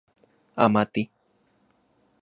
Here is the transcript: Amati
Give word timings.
Amati 0.65 1.03